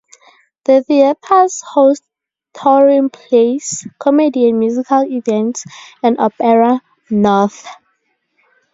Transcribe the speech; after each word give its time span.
The 0.65 0.81
theatres 0.81 1.61
host 1.61 2.03
touring 2.55 3.11
plays, 3.11 3.87
comedy 3.99 4.49
and 4.49 4.57
musical 4.57 5.03
events 5.03 5.63
and 6.01 6.17
Opera 6.19 6.81
North. 7.11 7.67